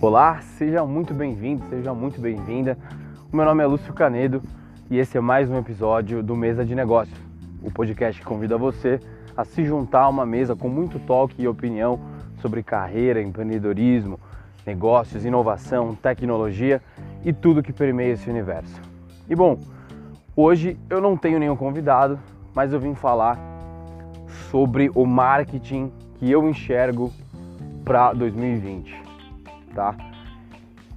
Olá, 0.00 0.40
seja 0.56 0.86
muito 0.86 1.12
bem-vindo, 1.12 1.66
seja 1.68 1.92
muito 1.92 2.20
bem-vinda. 2.20 2.78
O 3.32 3.36
meu 3.36 3.44
nome 3.44 3.64
é 3.64 3.66
Lúcio 3.66 3.92
Canedo 3.92 4.40
e 4.88 4.96
esse 4.96 5.18
é 5.18 5.20
mais 5.20 5.50
um 5.50 5.58
episódio 5.58 6.22
do 6.22 6.36
Mesa 6.36 6.64
de 6.64 6.72
Negócios, 6.72 7.18
o 7.60 7.68
podcast 7.68 8.20
que 8.20 8.24
convida 8.24 8.56
você 8.56 9.00
a 9.36 9.44
se 9.44 9.64
juntar 9.64 10.02
a 10.02 10.08
uma 10.08 10.24
mesa 10.24 10.54
com 10.54 10.68
muito 10.68 11.00
toque 11.00 11.42
e 11.42 11.48
opinião 11.48 11.98
sobre 12.40 12.62
carreira, 12.62 13.20
empreendedorismo, 13.20 14.20
negócios, 14.64 15.24
inovação, 15.24 15.96
tecnologia 15.96 16.80
e 17.24 17.32
tudo 17.32 17.60
que 17.60 17.72
permeia 17.72 18.12
esse 18.12 18.30
universo. 18.30 18.80
E 19.28 19.34
bom, 19.34 19.58
hoje 20.36 20.78
eu 20.88 21.00
não 21.00 21.16
tenho 21.16 21.40
nenhum 21.40 21.56
convidado, 21.56 22.20
mas 22.54 22.72
eu 22.72 22.78
vim 22.78 22.94
falar 22.94 23.36
sobre 24.48 24.92
o 24.94 25.04
marketing 25.04 25.90
que 26.20 26.30
eu 26.30 26.48
enxergo 26.48 27.12
para 27.84 28.12
2020 28.12 29.07
tá? 29.74 29.94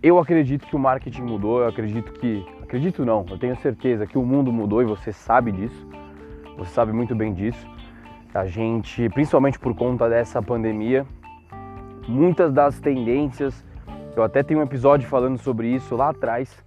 Eu 0.02 0.18
acredito 0.18 0.66
que 0.66 0.76
o 0.76 0.80
marketing 0.80 1.22
mudou, 1.22 1.62
eu 1.62 1.68
acredito 1.68 2.12
que. 2.14 2.46
Acredito 2.64 3.06
não, 3.06 3.26
eu 3.30 3.38
tenho 3.38 3.56
certeza 3.58 4.08
que 4.08 4.18
o 4.18 4.24
mundo 4.24 4.52
mudou 4.52 4.82
e 4.82 4.86
você 4.86 5.12
sabe 5.12 5.52
disso. 5.52 5.88
Você 6.58 6.72
sabe 6.72 6.92
muito 6.92 7.14
bem 7.14 7.34
disso. 7.34 7.68
A 8.34 8.46
gente, 8.46 9.10
principalmente 9.10 9.60
por 9.60 9.76
conta 9.76 10.10
dessa 10.10 10.42
pandemia, 10.42 11.06
muitas 12.08 12.54
das 12.54 12.80
tendências, 12.80 13.64
eu 14.16 14.24
até 14.24 14.42
tenho 14.42 14.60
um 14.60 14.64
episódio 14.64 15.08
falando 15.08 15.38
sobre 15.38 15.68
isso 15.68 15.96
lá 15.96 16.10
atrás, 16.10 16.64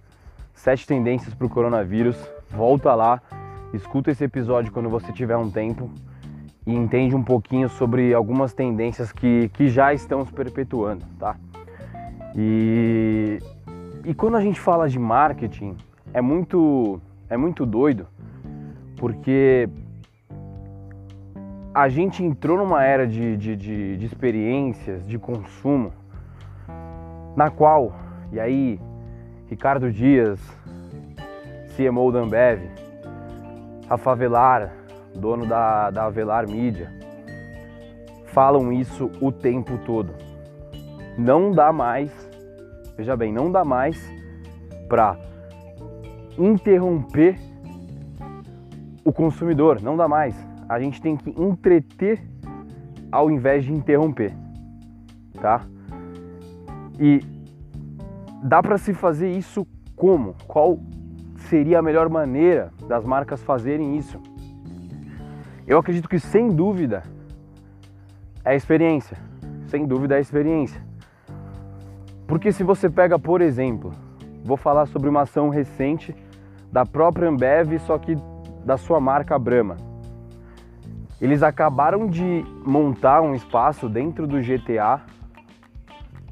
sete 0.53 0.85
tendências 0.85 1.33
para 1.33 1.47
o 1.47 1.49
coronavírus. 1.49 2.17
Volta 2.51 2.93
lá, 2.93 3.21
escuta 3.73 4.11
esse 4.11 4.23
episódio 4.23 4.71
quando 4.71 4.89
você 4.89 5.11
tiver 5.11 5.35
um 5.35 5.49
tempo 5.49 5.89
e 6.65 6.73
entende 6.73 7.15
um 7.15 7.23
pouquinho 7.23 7.67
sobre 7.67 8.13
algumas 8.13 8.53
tendências 8.53 9.11
que, 9.11 9.49
que 9.49 9.67
já 9.67 9.93
estão 9.93 10.25
se 10.25 10.31
perpetuando, 10.31 11.05
tá? 11.19 11.35
E, 12.35 13.39
e 14.03 14.13
quando 14.13 14.35
a 14.35 14.41
gente 14.41 14.59
fala 14.59 14.89
de 14.89 14.99
marketing, 14.99 15.77
é 16.13 16.21
muito, 16.21 16.99
é 17.29 17.37
muito 17.37 17.65
doido, 17.65 18.07
porque 18.97 19.69
a 21.73 21.87
gente 21.89 22.23
entrou 22.23 22.57
numa 22.57 22.83
era 22.83 23.07
de, 23.07 23.37
de, 23.37 23.55
de, 23.55 23.97
de 23.97 24.05
experiências, 24.05 25.05
de 25.07 25.17
consumo, 25.17 25.91
na 27.35 27.49
qual, 27.49 27.93
e 28.31 28.39
aí, 28.39 28.79
Ricardo 29.49 29.91
Dias, 29.91 30.39
CMO 31.75 32.11
da 32.11 32.19
Ambev, 32.19 32.61
Rafa 33.89 34.15
Velar, 34.15 34.71
dono 35.15 35.45
da, 35.45 35.89
da 35.91 36.05
Avelar 36.05 36.49
Mídia, 36.49 36.91
falam 38.27 38.71
isso 38.71 39.11
o 39.21 39.31
tempo 39.31 39.77
todo. 39.85 40.13
Não 41.17 41.51
dá 41.51 41.71
mais 41.71 42.24
Veja 42.97 43.15
bem, 43.15 43.31
não 43.31 43.51
dá 43.51 43.65
mais 43.65 43.99
para 44.87 45.17
interromper 46.37 47.37
o 49.03 49.11
consumidor, 49.11 49.81
não 49.81 49.97
dá 49.97 50.07
mais. 50.07 50.35
A 50.67 50.79
gente 50.79 51.01
tem 51.01 51.15
que 51.15 51.29
entreter 51.29 52.21
ao 53.11 53.29
invés 53.29 53.65
de 53.65 53.73
interromper, 53.73 54.33
tá? 55.39 55.65
E 56.99 57.21
dá 58.43 58.61
para 58.61 58.77
se 58.77 58.93
fazer 58.93 59.29
isso 59.31 59.65
como? 59.95 60.35
Qual 60.47 60.79
seria 61.49 61.79
a 61.79 61.81
melhor 61.81 62.09
maneira 62.09 62.71
das 62.87 63.05
marcas 63.05 63.41
fazerem 63.43 63.97
isso? 63.97 64.19
Eu 65.67 65.79
acredito 65.79 66.07
que 66.07 66.19
sem 66.19 66.49
dúvida 66.49 67.03
é 68.43 68.51
a 68.51 68.55
experiência. 68.55 69.17
Sem 69.67 69.85
dúvida 69.85 70.15
é 70.15 70.17
a 70.17 70.21
experiência. 70.21 70.84
Porque 72.27 72.51
se 72.51 72.63
você 72.63 72.89
pega, 72.89 73.19
por 73.19 73.41
exemplo, 73.41 73.91
vou 74.43 74.57
falar 74.57 74.85
sobre 74.87 75.09
uma 75.09 75.21
ação 75.21 75.49
recente 75.49 76.15
da 76.71 76.85
própria 76.85 77.29
Ambev, 77.29 77.79
só 77.79 77.97
que 77.97 78.17
da 78.65 78.77
sua 78.77 78.99
marca 78.99 79.37
Brahma. 79.37 79.77
Eles 81.21 81.43
acabaram 81.43 82.07
de 82.07 82.43
montar 82.65 83.21
um 83.21 83.33
espaço 83.33 83.87
dentro 83.87 84.27
do 84.27 84.41
GTA, 84.41 85.01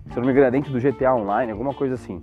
se 0.09 0.18
não 0.18 0.26
me 0.26 0.31
engano, 0.31 0.48
é 0.48 0.52
dentro 0.52 0.72
do 0.72 0.80
GTA 0.80 1.14
Online, 1.14 1.52
alguma 1.52 1.74
coisa 1.74 1.94
assim. 1.94 2.20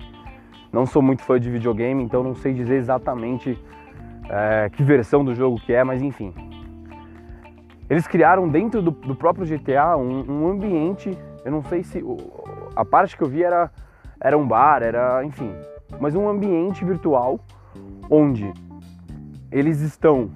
Não 0.72 0.84
sou 0.84 1.00
muito 1.00 1.22
fã 1.22 1.41
de 1.41 1.50
videogame, 1.50 2.02
então 2.02 2.22
não 2.22 2.34
sei 2.34 2.52
dizer 2.52 2.76
exatamente 2.76 3.58
é, 4.28 4.69
que 4.70 4.82
versão 4.82 5.25
do 5.25 5.34
jogo 5.34 5.58
que 5.60 5.72
é, 5.72 5.82
mas 5.82 6.02
enfim. 6.02 6.32
Eles 7.88 8.06
criaram 8.06 8.48
dentro 8.48 8.81
do, 8.81 8.91
do 8.91 9.14
próprio 9.16 9.47
GTA 9.47 9.97
um, 9.97 10.44
um 10.44 10.48
ambiente, 10.48 11.19
eu 11.44 11.52
não 11.52 11.62
sei 11.64 11.82
se 11.82 12.02
a 12.76 12.84
parte 12.84 13.16
que 13.16 13.22
eu 13.22 13.28
vi 13.28 13.42
era, 13.42 13.70
era 14.20 14.36
um 14.36 14.46
bar, 14.46 14.82
era, 14.82 15.24
enfim, 15.24 15.52
mas 15.98 16.14
um 16.14 16.28
ambiente 16.28 16.84
virtual 16.84 17.40
onde 18.08 18.52
eles 19.50 19.80
estão 19.80 20.30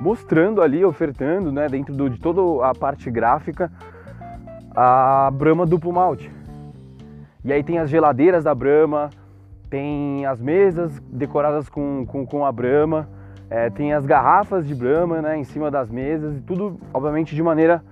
mostrando 0.00 0.62
ali, 0.62 0.84
ofertando, 0.84 1.50
né, 1.50 1.68
dentro 1.68 1.94
do, 1.94 2.08
de 2.08 2.18
toda 2.18 2.66
a 2.66 2.74
parte 2.74 3.10
gráfica, 3.10 3.70
a 4.74 5.30
Brahma 5.32 5.66
Duplo 5.66 5.92
Malte. 5.92 6.30
E 7.44 7.52
aí 7.52 7.62
tem 7.64 7.78
as 7.78 7.90
geladeiras 7.90 8.44
da 8.44 8.54
Brahma, 8.54 9.10
tem 9.68 10.24
as 10.26 10.40
mesas 10.40 11.00
decoradas 11.00 11.68
com, 11.68 12.06
com, 12.06 12.26
com 12.26 12.44
a 12.44 12.52
Brahma, 12.52 13.08
é, 13.50 13.70
tem 13.70 13.92
as 13.92 14.04
garrafas 14.04 14.66
de 14.66 14.74
Brahma 14.74 15.22
né, 15.22 15.36
em 15.38 15.44
cima 15.44 15.70
das 15.70 15.90
mesas, 15.90 16.36
e 16.36 16.40
tudo, 16.40 16.78
obviamente, 16.92 17.34
de 17.34 17.42
maneira 17.42 17.82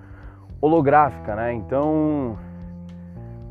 holográfica, 0.61 1.35
né? 1.35 1.53
Então 1.53 2.37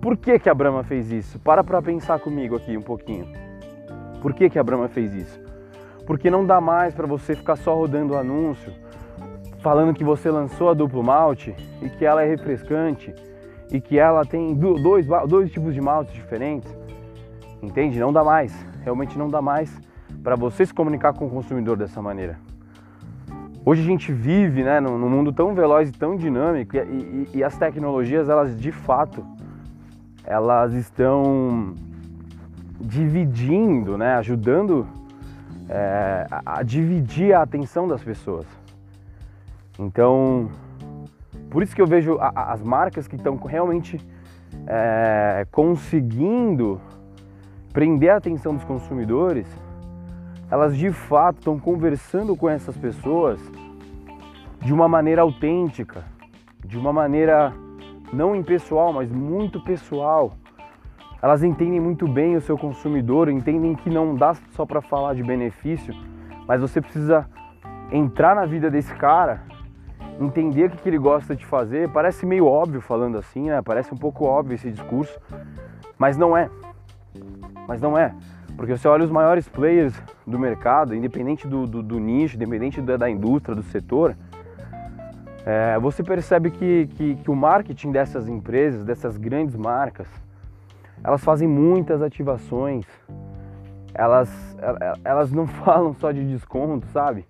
por 0.00 0.17
que, 0.17 0.39
que 0.39 0.49
a 0.49 0.55
Brahma 0.55 0.84
fez 0.84 1.11
isso? 1.11 1.39
Para 1.41 1.65
para 1.65 1.83
pensar 1.83 2.21
comigo 2.21 2.55
aqui 2.55 2.77
um 2.77 2.83
pouquinho. 2.83 3.27
Por 4.22 4.33
que, 4.34 4.49
que 4.49 4.59
a 4.59 4.62
Brahma 4.62 4.89
fez 4.89 5.12
isso? 5.12 5.41
Porque 6.06 6.31
não 6.31 6.47
dá 6.47 6.61
mais 6.61 6.95
para 6.95 7.06
você 7.06 7.34
ficar 7.34 7.56
só 7.56 7.75
rodando 7.75 8.15
o 8.15 8.16
anúncio 8.16 8.72
falando 9.59 9.93
que 9.93 10.05
você 10.05 10.31
lançou 10.31 10.71
a 10.71 10.75
duplo 10.75 11.03
malte 11.03 11.53
e 11.83 11.91
que 11.91 12.05
ela 12.05 12.22
é 12.22 12.28
refrescante 12.28 13.12
e 13.69 13.81
que 13.81 13.99
ela 13.99 14.25
tem 14.25 14.55
dois, 14.55 15.06
dois 15.28 15.50
tipos 15.50 15.75
de 15.75 15.81
maltes 15.81 16.15
diferentes. 16.15 16.72
Entende? 17.61 17.99
Não 17.99 18.12
dá 18.12 18.22
mais. 18.22 18.55
Realmente 18.84 19.19
não 19.19 19.28
dá 19.28 19.43
mais 19.43 19.77
para 20.22 20.37
você 20.37 20.65
se 20.65 20.72
comunicar 20.72 21.15
com 21.15 21.27
o 21.27 21.31
consumidor 21.31 21.77
dessa 21.77 22.00
maneira. 22.00 22.39
Hoje 23.69 23.82
a 23.82 23.84
gente 23.84 24.12
vive 24.12 24.62
né, 24.62 24.78
num 24.78 25.10
mundo 25.10 25.32
tão 25.32 25.53
veloz 25.53 25.88
e 25.88 25.93
tão 25.93 26.15
dinâmico 26.15 26.77
e, 26.77 26.78
e, 26.78 27.28
e 27.34 27.43
as 27.43 27.59
tecnologias, 27.59 28.28
elas 28.28 28.56
de 28.56 28.71
fato, 28.71 29.27
elas 30.25 30.72
estão 30.72 31.75
dividindo, 32.81 33.99
né, 33.99 34.15
ajudando 34.19 34.87
é, 35.69 36.28
a, 36.31 36.62
dividir 36.62 37.34
a 37.34 37.43
atenção 37.43 37.88
das 37.88 38.00
pessoas. 38.04 38.47
Então, 39.77 40.48
por 41.50 41.60
isso 41.60 41.75
que 41.75 41.83
eu 41.83 41.88
vejo 41.88 42.19
a, 42.21 42.53
as 42.53 42.62
marcas 42.62 43.09
que 43.09 43.16
estão 43.16 43.34
realmente 43.34 44.00
é, 44.65 45.44
conseguindo 45.50 46.81
prender 47.72 48.10
a 48.10 48.16
atenção 48.19 48.54
dos 48.54 48.62
consumidores, 48.62 49.48
elas 50.51 50.77
de 50.77 50.91
fato 50.93 51.39
estão 51.39 51.59
conversando 51.59 52.37
com 52.37 52.49
essas 52.49 52.77
pessoas 52.77 53.41
de 54.61 54.73
uma 54.73 54.89
maneira 54.89 55.23
autêntica, 55.23 56.05
de 56.65 56.79
uma 56.79 56.93
maneira 56.93 57.53
não 58.12 58.34
impessoal, 58.34 58.93
mas 58.93 59.11
muito 59.11 59.61
pessoal. 59.61 60.33
Elas 61.21 61.43
entendem 61.43 61.81
muito 61.81 62.07
bem 62.07 62.37
o 62.37 62.41
seu 62.41 62.57
consumidor, 62.57 63.29
entendem 63.29 63.75
que 63.75 63.91
não 63.91 64.15
dá 64.15 64.34
só 64.53 64.65
para 64.65 64.81
falar 64.81 65.15
de 65.15 65.23
benefício, 65.23 65.95
mas 66.47 66.61
você 66.61 66.81
precisa 66.81 67.28
entrar 67.91 68.34
na 68.34 68.47
vida 68.47 68.71
desse 68.71 68.95
cara, 68.95 69.43
entender 70.21 70.67
o 70.67 70.71
que, 70.71 70.89
ele 70.89 70.99
gosta 70.99 71.34
de 71.34 71.45
fazer. 71.45 71.89
Parece 71.91 72.25
meio 72.25 72.47
óbvio 72.47 72.81
falando 72.81 73.19
assim, 73.19 73.49
né? 73.49 73.60
Parece 73.63 73.92
um 73.92 73.97
pouco 73.97 74.25
óbvio 74.25 74.54
esse 74.54 74.71
discurso, 74.71 75.19
mas 75.99 76.16
não 76.16 76.37
é. 76.37 76.51
Mas 77.66 77.81
não 77.81 77.99
é. 77.99 78.15
Porque 78.56 78.76
você 78.76 78.88
olha 78.88 79.04
os 79.04 79.10
maiores 79.10 79.47
players 79.48 79.94
do 80.26 80.38
mercado, 80.38 80.94
independente 80.94 81.47
do, 81.47 81.66
do, 81.66 81.82
do 81.82 81.98
nicho, 81.98 82.36
independente 82.36 82.80
da, 82.80 82.97
da 82.97 83.10
indústria, 83.10 83.54
do 83.54 83.62
setor, 83.62 84.16
é, 85.44 85.78
você 85.78 86.03
percebe 86.03 86.50
que, 86.50 86.88
que, 86.94 87.14
que, 87.16 87.30
o 87.30 87.36
marketing 87.36 87.92
dessas 87.92 88.28
empresas, 88.28 88.84
dessas 88.84 89.16
grandes 89.16 89.54
marcas, 89.54 90.08
elas 91.04 91.22
fazem 91.22 91.47
muitas 91.47 92.03
ativações, 92.03 92.84
elas, 93.94 94.28
elas 95.04 95.30
não 95.30 95.47
falam 95.64 95.94
só 95.94 96.10
de 96.10 96.24
desconto, 96.26 96.86
sabe? 96.88 97.26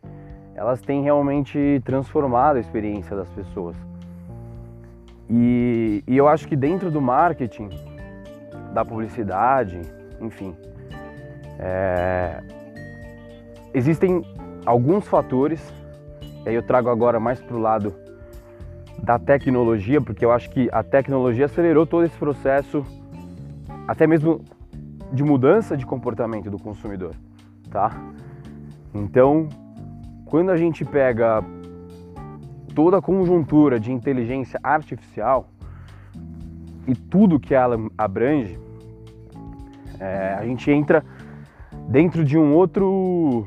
Elas 0.54 0.80
têm 0.80 1.02
realmente 1.02 1.82
transformado 1.84 2.56
a 2.56 2.60
experiência 2.60 3.14
das 3.14 3.28
pessoas. 3.28 3.76
E, 5.28 6.02
e 6.06 6.16
eu 6.16 6.28
acho 6.28 6.46
que 6.46 6.56
dentro 6.56 6.90
do 6.90 7.00
marketing, 7.00 7.68
da 8.72 8.84
publicidade, 8.84 9.82
enfim, 10.20 10.56
é, 11.58 12.42
existem 13.72 14.22
alguns 14.64 15.06
fatores, 15.06 15.60
e 16.44 16.48
aí 16.48 16.54
eu 16.54 16.62
trago 16.62 16.88
agora 16.88 17.20
mais 17.20 17.40
para 17.40 17.56
o 17.56 17.60
lado 17.60 17.94
da 19.02 19.18
tecnologia, 19.18 20.00
porque 20.00 20.24
eu 20.24 20.32
acho 20.32 20.50
que 20.50 20.68
a 20.72 20.82
tecnologia 20.82 21.46
acelerou 21.46 21.86
todo 21.86 22.04
esse 22.04 22.16
processo 22.16 22.84
até 23.86 24.06
mesmo 24.06 24.40
de 25.12 25.22
mudança 25.22 25.76
de 25.76 25.86
comportamento 25.86 26.50
do 26.50 26.58
consumidor, 26.58 27.14
tá? 27.70 27.92
Então, 28.92 29.48
quando 30.24 30.50
a 30.50 30.56
gente 30.56 30.84
pega 30.84 31.42
toda 32.74 32.98
a 32.98 33.02
conjuntura 33.02 33.78
de 33.78 33.92
inteligência 33.92 34.58
artificial 34.62 35.48
e 36.86 36.94
tudo 36.94 37.38
que 37.38 37.54
ela 37.54 37.78
abrange, 37.96 38.58
é, 39.98 40.36
a 40.38 40.44
gente 40.44 40.70
entra 40.70 41.04
dentro 41.88 42.24
de 42.24 42.36
um 42.36 42.54
outro, 42.54 43.46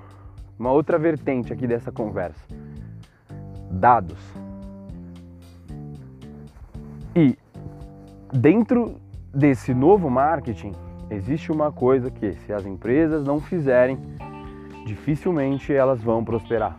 uma 0.57 0.71
outra 0.71 0.97
vertente 0.97 1.51
aqui 1.51 1.68
dessa 1.68 1.91
conversa. 1.91 2.45
Dados. 3.71 4.19
E 7.15 7.38
dentro 8.33 8.95
desse 9.33 9.74
novo 9.74 10.09
marketing 10.09 10.74
existe 11.09 11.51
uma 11.51 11.71
coisa 11.71 12.09
que 12.09 12.33
se 12.33 12.53
as 12.53 12.65
empresas 12.65 13.24
não 13.24 13.39
fizerem, 13.39 13.97
dificilmente 14.86 15.74
elas 15.74 16.01
vão 16.01 16.24
prosperar. 16.24 16.77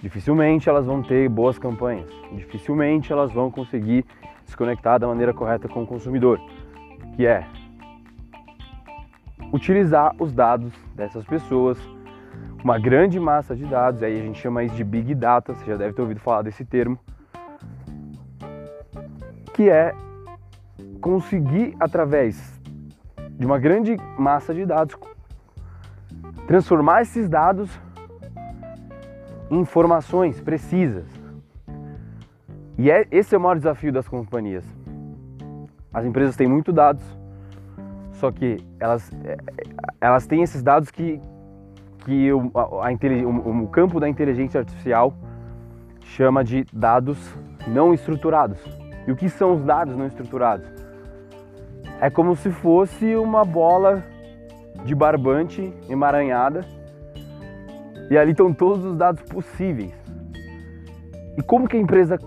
Dificilmente 0.00 0.68
elas 0.68 0.86
vão 0.86 1.02
ter 1.02 1.28
boas 1.28 1.58
campanhas. 1.58 2.08
Dificilmente 2.32 3.12
elas 3.12 3.32
vão 3.32 3.50
conseguir 3.50 4.04
se 4.44 4.56
conectar 4.56 4.98
da 4.98 5.06
maneira 5.06 5.34
correta 5.34 5.68
com 5.68 5.82
o 5.82 5.86
consumidor, 5.86 6.40
que 7.16 7.26
é 7.26 7.44
utilizar 9.52 10.14
os 10.18 10.32
dados 10.32 10.72
dessas 10.94 11.24
pessoas, 11.24 11.78
uma 12.62 12.78
grande 12.78 13.18
massa 13.20 13.54
de 13.54 13.64
dados, 13.64 14.02
aí 14.02 14.20
a 14.20 14.22
gente 14.22 14.40
chama 14.40 14.64
isso 14.64 14.74
de 14.74 14.84
Big 14.84 15.14
Data, 15.14 15.54
você 15.54 15.64
já 15.64 15.76
deve 15.76 15.92
ter 15.94 16.02
ouvido 16.02 16.20
falar 16.20 16.42
desse 16.42 16.64
termo, 16.64 16.98
que 19.54 19.70
é 19.70 19.94
conseguir 21.00 21.76
através 21.78 22.60
de 23.30 23.46
uma 23.46 23.58
grande 23.58 23.96
massa 24.18 24.52
de 24.52 24.66
dados 24.66 24.96
transformar 26.46 27.02
esses 27.02 27.28
dados 27.28 27.70
em 29.50 29.60
informações 29.60 30.40
precisas. 30.40 31.06
E 32.78 32.90
é, 32.90 33.06
esse 33.10 33.34
é 33.34 33.38
o 33.38 33.40
maior 33.40 33.56
desafio 33.56 33.92
das 33.92 34.06
companhias. 34.06 34.64
As 35.92 36.04
empresas 36.04 36.36
têm 36.36 36.46
muito 36.46 36.72
dados, 36.72 37.02
só 38.16 38.30
que 38.30 38.58
elas, 38.80 39.10
é, 39.24 39.36
elas 40.00 40.26
têm 40.26 40.42
esses 40.42 40.62
dados 40.62 40.90
que, 40.90 41.20
que 42.04 42.32
o, 42.32 42.50
a, 42.54 42.90
o, 42.90 43.64
o 43.64 43.68
campo 43.68 44.00
da 44.00 44.08
inteligência 44.08 44.60
artificial 44.60 45.14
chama 46.00 46.42
de 46.42 46.64
dados 46.72 47.18
não 47.66 47.92
estruturados. 47.92 48.58
E 49.06 49.12
o 49.12 49.16
que 49.16 49.28
são 49.28 49.54
os 49.54 49.64
dados 49.64 49.96
não 49.96 50.06
estruturados? 50.06 50.66
É 52.00 52.10
como 52.10 52.34
se 52.36 52.50
fosse 52.50 53.14
uma 53.16 53.44
bola 53.44 54.02
de 54.84 54.94
barbante 54.94 55.72
emaranhada 55.88 56.64
e 58.10 58.16
ali 58.16 58.32
estão 58.32 58.52
todos 58.52 58.84
os 58.84 58.96
dados 58.96 59.22
possíveis. 59.22 59.94
E 61.36 61.42
como 61.42 61.68
que 61.68 61.76
a 61.76 61.80
empresa 61.80 62.18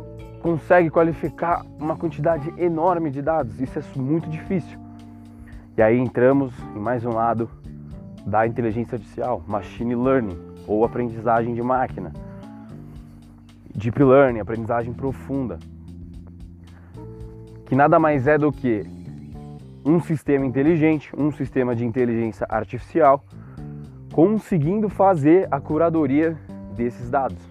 consegue 0.42 0.90
qualificar 0.90 1.66
uma 1.80 1.98
quantidade 1.98 2.54
enorme 2.58 3.10
de 3.10 3.22
dados? 3.22 3.60
Isso 3.60 3.80
é 3.80 3.84
muito 4.00 4.30
difícil. 4.30 4.89
E 5.80 5.82
aí 5.82 5.98
entramos 5.98 6.52
em 6.76 6.78
mais 6.78 7.06
um 7.06 7.12
lado 7.12 7.50
da 8.26 8.46
inteligência 8.46 8.98
artificial, 8.98 9.42
machine 9.48 9.96
learning 9.96 10.38
ou 10.68 10.84
aprendizagem 10.84 11.54
de 11.54 11.62
máquina. 11.62 12.12
Deep 13.74 14.04
learning, 14.04 14.42
aprendizagem 14.42 14.92
profunda. 14.92 15.58
Que 17.66 17.76
nada 17.76 17.98
mais 17.98 18.28
é 18.28 18.38
do 18.38 18.52
que 18.52 18.84
um 19.86 20.02
sistema 20.02 20.46
inteligente, 20.46 21.16
um 21.18 21.32
sistema 21.32 21.74
de 21.74 21.86
inteligência 21.86 22.46
artificial, 22.50 23.24
conseguindo 24.12 24.90
fazer 24.90 25.48
a 25.50 25.62
curadoria 25.62 26.38
desses 26.76 27.10
dados, 27.10 27.42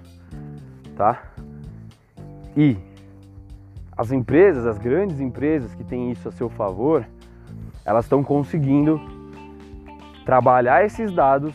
tá? 0.94 1.32
E 2.54 2.76
as 3.96 4.12
empresas, 4.12 4.66
as 4.66 4.76
grandes 4.76 5.18
empresas 5.18 5.74
que 5.74 5.82
têm 5.82 6.10
isso 6.10 6.28
a 6.28 6.30
seu 6.30 6.50
favor, 6.50 7.06
elas 7.88 8.04
estão 8.04 8.22
conseguindo 8.22 9.00
trabalhar 10.26 10.84
esses 10.84 11.10
dados 11.10 11.54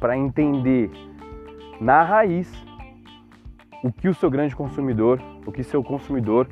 para 0.00 0.16
entender 0.16 0.90
na 1.80 2.02
raiz 2.02 2.52
o 3.84 3.92
que 3.92 4.08
o 4.08 4.14
seu 4.14 4.28
grande 4.28 4.56
consumidor, 4.56 5.22
o 5.46 5.52
que 5.52 5.62
seu 5.62 5.80
consumidor 5.80 6.48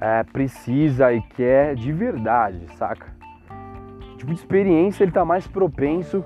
é, 0.00 0.24
precisa 0.24 1.12
e 1.12 1.22
quer 1.22 1.76
de 1.76 1.92
verdade, 1.92 2.66
saca? 2.74 3.14
Que 4.00 4.16
tipo 4.16 4.34
de 4.34 4.40
experiência 4.40 5.04
ele 5.04 5.12
está 5.12 5.24
mais 5.24 5.46
propenso 5.46 6.24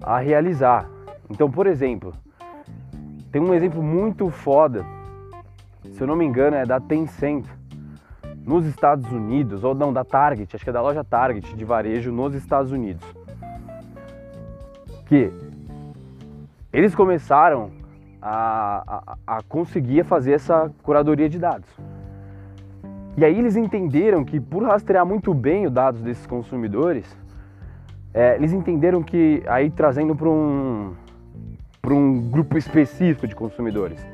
a 0.00 0.20
realizar. 0.20 0.88
Então, 1.28 1.50
por 1.50 1.66
exemplo, 1.66 2.12
tem 3.32 3.42
um 3.42 3.52
exemplo 3.52 3.82
muito 3.82 4.30
foda, 4.30 4.86
se 5.90 6.00
eu 6.00 6.06
não 6.06 6.14
me 6.14 6.24
engano, 6.24 6.54
é 6.54 6.64
da 6.64 6.78
Tencent 6.78 7.44
nos 8.48 8.64
Estados 8.64 9.12
Unidos, 9.12 9.62
ou 9.62 9.74
não, 9.74 9.92
da 9.92 10.02
Target, 10.02 10.56
acho 10.56 10.64
que 10.64 10.70
é 10.70 10.72
da 10.72 10.80
loja 10.80 11.04
Target 11.04 11.54
de 11.54 11.64
varejo 11.66 12.10
nos 12.10 12.34
Estados 12.34 12.72
Unidos. 12.72 13.06
Que 15.04 15.30
eles 16.72 16.94
começaram 16.94 17.70
a, 18.22 19.02
a, 19.26 19.36
a 19.36 19.42
conseguir 19.42 20.02
fazer 20.04 20.32
essa 20.32 20.72
curadoria 20.82 21.28
de 21.28 21.38
dados. 21.38 21.68
E 23.18 23.24
aí 23.24 23.38
eles 23.38 23.54
entenderam 23.54 24.24
que 24.24 24.40
por 24.40 24.62
rastrear 24.62 25.04
muito 25.04 25.34
bem 25.34 25.66
os 25.66 25.72
dados 25.72 26.00
desses 26.00 26.26
consumidores, 26.26 27.04
é, 28.14 28.34
eles 28.36 28.54
entenderam 28.54 29.02
que 29.02 29.42
aí 29.46 29.70
trazendo 29.70 30.16
para 30.16 30.28
um 30.28 30.94
para 31.82 31.94
um 31.94 32.30
grupo 32.30 32.56
específico 32.56 33.26
de 33.26 33.34
consumidores, 33.34 34.04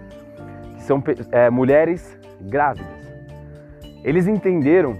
que 0.76 0.82
são 0.82 1.02
é, 1.30 1.50
mulheres 1.50 2.18
grávidas. 2.40 3.03
Eles 4.04 4.26
entenderam 4.26 4.98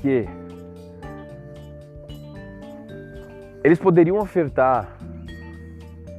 que 0.00 0.28
eles 3.64 3.80
poderiam 3.80 4.18
ofertar. 4.18 4.96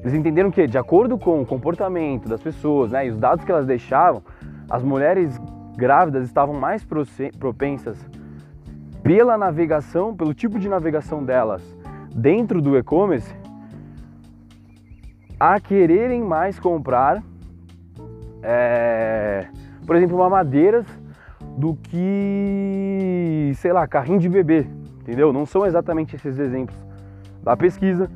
Eles 0.01 0.13
entenderam 0.13 0.51
que, 0.51 0.67
de 0.67 0.77
acordo 0.77 1.17
com 1.17 1.41
o 1.41 1.45
comportamento 1.45 2.27
das 2.27 2.41
pessoas 2.41 2.91
né, 2.91 3.07
e 3.07 3.09
os 3.09 3.17
dados 3.17 3.45
que 3.45 3.51
elas 3.51 3.65
deixavam, 3.65 4.21
as 4.69 4.83
mulheres 4.83 5.39
grávidas 5.77 6.25
estavam 6.25 6.53
mais 6.53 6.85
propensas 7.39 7.97
pela 9.01 9.37
navegação, 9.37 10.13
pelo 10.13 10.33
tipo 10.33 10.59
de 10.59 10.67
navegação 10.67 11.23
delas 11.23 11.63
dentro 12.13 12.61
do 12.61 12.77
e-commerce, 12.77 13.33
a 15.39 15.57
quererem 15.59 16.21
mais 16.21 16.59
comprar, 16.59 17.23
é, 18.43 19.47
por 19.85 19.95
exemplo, 19.95 20.17
mamadeiras 20.17 20.85
do 21.57 21.75
que, 21.75 23.51
sei 23.55 23.73
lá, 23.73 23.87
carrinho 23.87 24.19
de 24.19 24.29
bebê, 24.29 24.67
entendeu? 25.01 25.33
Não 25.33 25.43
são 25.43 25.65
exatamente 25.65 26.15
esses 26.15 26.37
exemplos 26.37 26.77
da 27.41 27.57
pesquisa, 27.57 28.11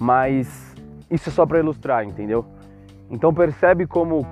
mas 0.00 0.74
isso 1.10 1.28
é 1.28 1.32
só 1.32 1.44
para 1.44 1.58
ilustrar, 1.58 2.04
entendeu? 2.04 2.46
Então 3.10 3.34
percebe 3.34 3.86
como 3.86 4.26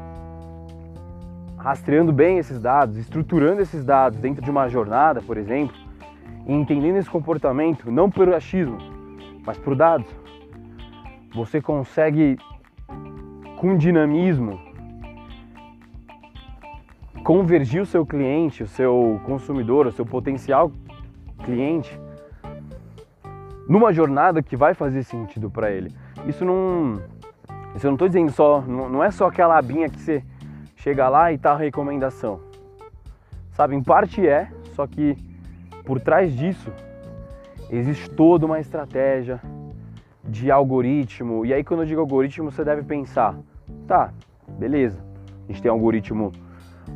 rastreando 1.59 2.11
bem 2.11 2.39
esses 2.39 2.59
dados, 2.59 2.97
estruturando 2.97 3.61
esses 3.61 3.85
dados 3.85 4.19
dentro 4.19 4.43
de 4.43 4.51
uma 4.51 4.67
jornada, 4.67 5.21
por 5.21 5.37
exemplo, 5.37 5.77
e 6.47 6.53
entendendo 6.53 6.97
esse 6.97 7.09
comportamento 7.09 7.91
não 7.91 8.11
por 8.11 8.33
achismo, 8.33 8.79
mas 9.45 9.59
por 9.59 9.77
dados, 9.77 10.09
você 11.35 11.61
consegue 11.61 12.39
com 13.59 13.77
dinamismo 13.77 14.59
convergir 17.25 17.81
o 17.81 17.87
seu 17.87 18.05
cliente, 18.05 18.63
o 18.63 18.67
seu 18.67 19.19
consumidor, 19.25 19.87
o 19.87 19.93
seu 19.93 20.05
potencial 20.05 20.71
cliente 21.43 21.99
numa 23.67 23.95
jornada 23.95 24.43
que 24.43 24.55
vai 24.55 24.75
fazer 24.75 25.03
sentido 25.05 25.51
para 25.51 25.71
ele. 25.71 25.91
Isso 26.27 26.45
não, 26.45 27.01
isso 27.75 27.87
eu 27.87 27.91
não 27.91 27.95
estou 27.95 28.09
dizendo 28.09 28.31
só, 28.31 28.61
não, 28.61 29.03
é 29.03 29.11
só 29.11 29.27
aquela 29.27 29.57
abinha 29.57 29.89
que 29.89 29.99
você 29.99 30.23
chega 30.77 31.09
lá 31.09 31.33
e 31.33 31.39
tá 31.39 31.53
a 31.53 31.57
recomendação. 31.57 32.41
Sabe, 33.53 33.75
em 33.75 33.83
parte 33.83 34.27
é, 34.27 34.51
só 34.75 34.87
que 34.87 35.17
por 35.87 35.99
trás 36.01 36.37
disso 36.37 36.71
existe 37.71 38.11
toda 38.11 38.45
uma 38.45 38.61
estratégia 38.61 39.41
de 40.23 40.51
algoritmo. 40.51 41.47
E 41.47 41.55
aí 41.55 41.65
quando 41.65 41.81
eu 41.81 41.87
digo 41.87 42.03
algoritmo, 42.03 42.51
você 42.51 42.63
deve 42.63 42.83
pensar, 42.83 43.35
tá, 43.87 44.13
beleza. 44.59 45.03
A 45.49 45.53
gente 45.53 45.63
tem 45.63 45.71
algoritmo 45.71 46.33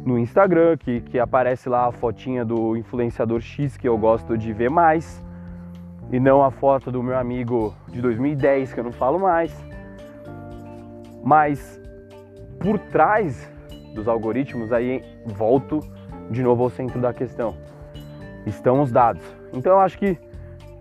no 0.05 0.19
Instagram, 0.19 0.77
que, 0.77 1.01
que 1.01 1.19
aparece 1.19 1.69
lá 1.69 1.87
a 1.87 1.93
fotinha 1.93 2.45
do 2.45 2.77
influenciador 2.77 3.41
X 3.41 3.77
que 3.77 3.89
eu 3.89 3.97
gosto 3.97 4.37
de 4.37 4.53
ver 4.53 4.71
mais, 4.71 5.23
e 6.11 6.19
não 6.19 6.43
a 6.43 6.51
foto 6.51 6.91
do 6.91 7.03
meu 7.03 7.19
amigo 7.19 7.75
de 7.89 8.01
2010 8.01 8.73
que 8.73 8.81
eu 8.81 8.85
não 8.85 8.93
falo 8.93 9.19
mais. 9.19 9.55
Mas 11.23 11.81
por 12.61 12.79
trás 12.79 13.51
dos 13.95 14.09
algoritmos, 14.09 14.73
aí 14.73 15.03
volto 15.27 15.81
de 16.31 16.43
novo 16.43 16.63
ao 16.63 16.71
centro 16.71 17.01
da 17.01 17.13
questão. 17.13 17.55
estão 18.47 18.81
os 18.81 18.91
dados. 18.91 19.23
Então 19.53 19.73
eu 19.73 19.81
acho 19.81 19.99
que, 19.99 20.19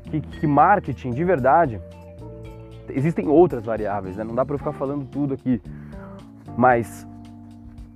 que, 0.03 0.21
que 0.21 0.47
marketing 0.47 1.11
de 1.11 1.23
verdade 1.23 1.81
existem 2.89 3.27
outras 3.27 3.65
variáveis, 3.65 4.15
né? 4.15 4.23
não 4.23 4.33
dá 4.33 4.45
para 4.45 4.55
eu 4.55 4.59
ficar 4.59 4.71
falando 4.71 5.05
tudo 5.05 5.33
aqui, 5.33 5.61
mas 6.55 7.05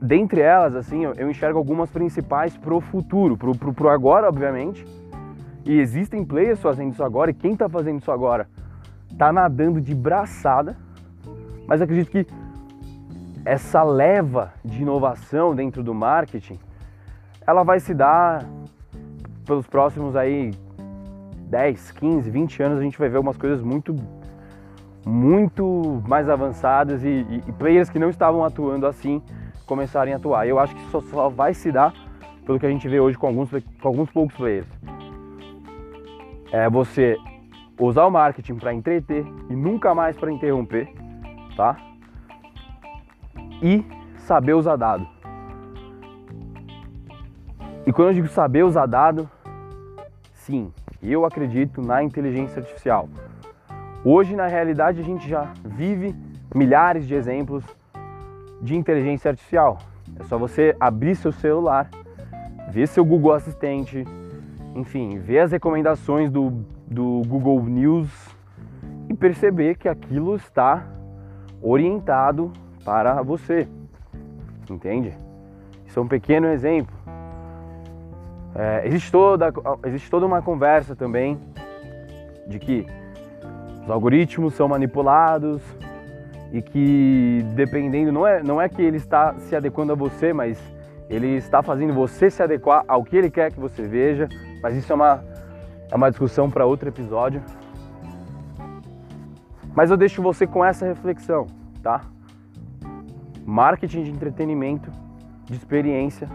dentre 0.01 0.41
elas, 0.41 0.75
assim, 0.75 1.03
eu, 1.05 1.29
enxergo 1.29 1.59
algumas 1.59 1.91
principais 1.91 2.57
pro 2.57 2.81
futuro, 2.81 3.37
pro, 3.37 3.55
pro, 3.55 3.71
pro 3.71 3.89
agora, 3.89 4.27
obviamente, 4.27 4.83
e 5.63 5.79
existem 5.79 6.25
players 6.25 6.59
fazendo 6.59 6.91
isso 6.91 7.03
agora, 7.03 7.29
e 7.29 7.33
quem 7.35 7.53
está 7.53 7.69
fazendo 7.69 7.99
isso 7.99 8.11
agora 8.11 8.49
está 9.11 9.31
nadando 9.31 9.79
de 9.79 9.93
braçada, 9.93 10.75
mas 11.67 11.81
acredito 11.81 12.09
que 12.09 12.25
essa 13.45 13.83
leva 13.83 14.51
de 14.65 14.81
inovação 14.81 15.53
dentro 15.53 15.83
do 15.83 15.93
marketing, 15.93 16.59
ela 17.45 17.63
vai 17.63 17.79
se 17.79 17.93
dar 17.93 18.43
pelos 19.45 19.67
próximos 19.67 20.15
aí 20.15 20.51
10, 21.47 21.91
15, 21.91 22.29
20 22.29 22.63
anos, 22.63 22.79
a 22.79 22.81
gente 22.81 22.97
vai 22.97 23.07
ver 23.07 23.17
algumas 23.17 23.37
coisas 23.37 23.61
muito 23.61 23.95
muito 25.03 26.01
mais 26.07 26.29
avançadas 26.29 27.03
e, 27.03 27.07
e, 27.07 27.43
e 27.47 27.51
players 27.53 27.89
que 27.89 27.97
não 27.97 28.11
estavam 28.11 28.45
atuando 28.45 28.85
assim 28.85 29.21
começarem 29.71 30.13
a 30.13 30.17
atuar. 30.17 30.45
Eu 30.45 30.59
acho 30.59 30.75
que 30.75 30.81
isso 30.81 30.99
só 31.03 31.29
vai 31.29 31.53
se 31.53 31.71
dar 31.71 31.93
pelo 32.45 32.59
que 32.59 32.65
a 32.65 32.69
gente 32.69 32.89
vê 32.89 32.99
hoje 32.99 33.17
com 33.17 33.27
alguns, 33.27 33.49
com 33.49 33.87
alguns 33.87 34.11
poucos 34.11 34.35
players. 34.35 34.67
É 36.51 36.69
você 36.69 37.15
usar 37.79 38.05
o 38.05 38.11
marketing 38.11 38.55
para 38.55 38.73
entreter 38.73 39.25
e 39.49 39.55
nunca 39.55 39.95
mais 39.95 40.17
para 40.17 40.29
interromper, 40.29 40.93
tá? 41.55 41.77
E 43.61 43.85
saber 44.17 44.55
usar 44.55 44.75
dado. 44.75 45.07
E 47.87 47.93
quando 47.93 48.09
eu 48.09 48.13
digo 48.15 48.27
saber 48.27 48.63
usar 48.63 48.87
dado, 48.87 49.29
sim, 50.33 50.73
eu 51.01 51.23
acredito 51.23 51.81
na 51.81 52.03
inteligência 52.03 52.59
artificial. 52.59 53.07
Hoje, 54.03 54.35
na 54.35 54.47
realidade, 54.47 54.99
a 54.99 55.03
gente 55.03 55.29
já 55.29 55.53
vive 55.63 56.13
milhares 56.53 57.07
de 57.07 57.15
exemplos 57.15 57.63
de 58.61 58.75
inteligência 58.75 59.29
artificial. 59.31 59.79
É 60.19 60.23
só 60.23 60.37
você 60.37 60.75
abrir 60.79 61.15
seu 61.15 61.31
celular, 61.31 61.89
ver 62.69 62.87
seu 62.87 63.03
Google 63.03 63.33
Assistente, 63.33 64.05
enfim, 64.75 65.19
ver 65.19 65.39
as 65.39 65.51
recomendações 65.51 66.31
do, 66.31 66.51
do 66.87 67.21
Google 67.27 67.61
News 67.63 68.09
e 69.09 69.13
perceber 69.13 69.75
que 69.75 69.89
aquilo 69.89 70.35
está 70.35 70.85
orientado 71.61 72.51
para 72.83 73.21
você. 73.21 73.67
Entende? 74.69 75.17
Isso 75.85 75.99
é 75.99 76.01
um 76.01 76.07
pequeno 76.07 76.47
exemplo. 76.47 76.95
É, 78.55 78.87
existe, 78.87 79.11
toda, 79.11 79.51
existe 79.85 80.09
toda 80.09 80.25
uma 80.25 80.41
conversa 80.41 80.95
também 80.95 81.39
de 82.47 82.59
que 82.59 82.85
os 83.83 83.89
algoritmos 83.89 84.53
são 84.53 84.67
manipulados 84.67 85.61
e 86.51 86.61
que 86.61 87.45
dependendo 87.55 88.11
não 88.11 88.27
é 88.27 88.43
não 88.43 88.61
é 88.61 88.67
que 88.67 88.81
ele 88.81 88.97
está 88.97 89.33
se 89.35 89.55
adequando 89.55 89.93
a 89.93 89.95
você, 89.95 90.33
mas 90.33 90.61
ele 91.09 91.35
está 91.35 91.61
fazendo 91.61 91.93
você 91.93 92.29
se 92.29 92.41
adequar 92.41 92.83
ao 92.87 93.03
que 93.03 93.15
ele 93.15 93.29
quer 93.29 93.51
que 93.51 93.59
você 93.59 93.83
veja. 93.87 94.27
Mas 94.61 94.75
isso 94.75 94.91
é 94.91 94.95
uma 94.95 95.23
é 95.89 95.95
uma 95.95 96.09
discussão 96.09 96.49
para 96.49 96.65
outro 96.65 96.89
episódio. 96.89 97.41
Mas 99.73 99.89
eu 99.89 99.97
deixo 99.97 100.21
você 100.21 100.45
com 100.45 100.63
essa 100.63 100.85
reflexão, 100.85 101.47
tá? 101.81 102.01
Marketing 103.45 104.03
de 104.03 104.11
entretenimento, 104.11 104.91
de 105.45 105.55
experiência. 105.55 106.27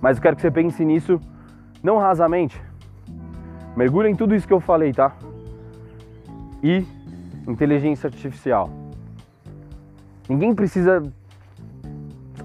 Mas 0.00 0.16
eu 0.16 0.22
quero 0.22 0.36
que 0.36 0.42
você 0.42 0.50
pense 0.50 0.84
nisso 0.84 1.20
não 1.82 1.98
rasamente. 1.98 2.60
Mergulhe 3.76 4.08
em 4.08 4.14
tudo 4.14 4.34
isso 4.34 4.46
que 4.46 4.52
eu 4.52 4.60
falei, 4.60 4.92
tá? 4.92 5.12
e 6.64 6.82
inteligência 7.46 8.06
artificial. 8.06 8.70
Ninguém 10.28 10.54
precisa. 10.54 11.02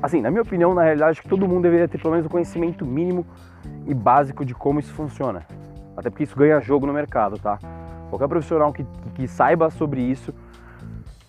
Assim, 0.02 0.22
na 0.22 0.30
minha 0.30 0.42
opinião, 0.42 0.74
na 0.74 0.84
realidade, 0.84 1.12
acho 1.12 1.22
que 1.22 1.30
todo 1.30 1.48
mundo 1.48 1.64
deveria 1.64 1.88
ter 1.88 1.98
pelo 1.98 2.12
menos 2.12 2.26
o 2.26 2.30
um 2.30 2.32
conhecimento 2.32 2.86
mínimo 2.86 3.26
e 3.86 3.94
básico 3.94 4.46
de 4.46 4.54
como 4.54 4.80
isso 4.80 4.94
funciona. 4.94 5.46
Até 5.98 6.10
porque 6.10 6.24
isso 6.24 6.36
ganha 6.36 6.60
jogo 6.62 6.86
no 6.86 6.94
mercado, 6.94 7.38
tá? 7.38 7.60
Qualquer 8.10 8.28
profissional 8.28 8.72
que, 8.72 8.84
que, 8.84 9.10
que 9.16 9.28
saiba 9.28 9.70
sobre 9.70 10.02
isso, 10.02 10.34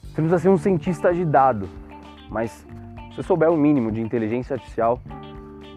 você 0.02 0.20
não 0.20 0.28
precisa 0.28 0.38
ser 0.38 0.48
um 0.48 0.56
cientista 0.56 1.12
de 1.12 1.24
dado, 1.24 1.68
mas 2.28 2.66
se 3.10 3.16
você 3.16 3.22
souber 3.22 3.50
o 3.50 3.56
mínimo 3.56 3.90
de 3.90 4.00
inteligência 4.00 4.54
artificial, 4.54 5.00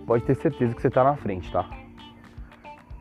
pode 0.05 0.23
ter 0.23 0.35
certeza 0.35 0.75
que 0.75 0.81
você 0.81 0.87
está 0.87 1.03
na 1.03 1.15
frente, 1.15 1.51
tá? 1.51 1.65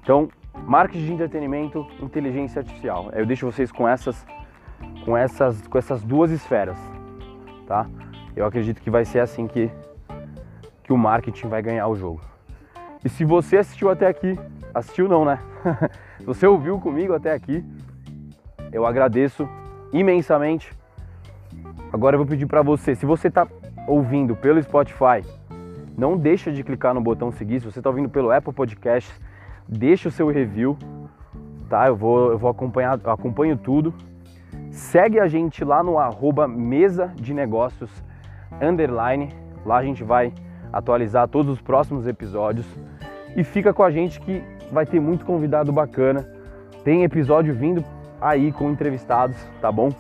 Então, 0.03 0.29
marketing 0.67 1.05
de 1.05 1.13
entretenimento, 1.13 1.87
inteligência 2.01 2.61
artificial. 2.61 3.11
Eu 3.13 3.27
deixo 3.27 3.47
vocês 3.47 3.71
com 3.71 3.87
essas, 3.87 4.27
com 5.05 5.17
essas, 5.17 5.67
com 5.67 5.79
essas 5.79 6.03
duas 6.03 6.31
esferas, 6.31 6.79
tá? 7.67 7.87
Eu 8.35 8.47
acredito 8.47 8.81
que 8.81 8.91
vai 8.91 9.05
ser 9.05 9.21
assim 9.21 9.47
que, 9.47 9.71
que 10.83 10.93
o 10.93 10.97
marketing 10.97 11.49
vai 11.49 11.63
ganhar 11.63 11.87
o 11.89 11.97
jogo. 11.97 12.21
E 13.05 13.09
se 13.09 13.25
você 13.25 13.59
assistiu 13.59 13.91
até 13.91 14.07
aqui, 14.07 14.39
assistiu 14.73 15.09
não, 15.09 15.25
né? 15.25 15.39
se 16.19 16.25
você 16.25 16.47
ouviu 16.47 16.79
comigo 16.79 17.13
até 17.13 17.33
aqui, 17.33 17.65
eu 18.73 18.87
agradeço 18.87 19.49
imensamente. 19.93 20.73
Agora 21.93 22.15
eu 22.15 22.19
vou 22.19 22.27
pedir 22.27 22.47
para 22.47 22.63
você, 22.63 22.95
se 22.95 23.05
você 23.05 23.29
está 23.29 23.47
ouvindo 23.87 24.35
pelo 24.35 24.63
Spotify, 24.63 25.23
não 25.97 26.17
deixa 26.17 26.51
de 26.51 26.63
clicar 26.65 26.95
no 26.95 27.01
botão 27.01 27.31
seguir. 27.31 27.61
Se 27.61 27.67
você 27.67 27.81
está 27.81 27.91
ouvindo 27.91 28.09
pelo 28.09 28.31
Apple 28.31 28.53
Podcasts, 28.53 29.13
deixa 29.69 30.09
o 30.09 30.13
seu 30.13 30.29
review, 30.29 30.79
tá? 31.69 31.87
Eu 31.87 31.97
vou, 31.97 32.31
eu 32.31 32.39
vou 32.39 32.51
acompanhar, 32.51 32.99
eu 33.03 33.11
acompanho 33.11 33.57
tudo. 33.57 33.93
Segue 34.73 35.21
a 35.21 35.29
gente 35.29 35.63
lá 35.63 35.83
no 35.83 35.99
arroba 35.99 36.49
mesa 36.49 37.13
de 37.15 37.35
negócios 37.35 37.91
underline. 38.59 39.29
Lá 39.67 39.77
a 39.77 39.83
gente 39.85 40.03
vai 40.03 40.33
atualizar 40.73 41.29
todos 41.29 41.53
os 41.53 41.61
próximos 41.61 42.07
episódios. 42.07 42.67
E 43.37 43.45
fica 43.45 43.75
com 43.75 43.83
a 43.83 43.91
gente 43.91 44.19
que 44.19 44.43
vai 44.73 44.87
ter 44.87 44.99
muito 44.99 45.27
convidado 45.27 45.71
bacana. 45.71 46.27
Tem 46.83 47.05
episódio 47.05 47.55
vindo 47.55 47.85
aí 48.19 48.51
com 48.51 48.71
entrevistados, 48.71 49.37
tá 49.61 49.71
bom? 49.71 49.91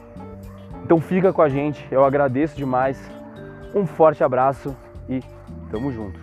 Então 0.82 0.98
fica 0.98 1.34
com 1.34 1.42
a 1.42 1.50
gente, 1.50 1.86
eu 1.90 2.02
agradeço 2.02 2.56
demais. 2.56 2.98
Um 3.74 3.86
forte 3.86 4.24
abraço 4.24 4.74
e 5.06 5.20
tamo 5.70 5.92
junto. 5.92 6.21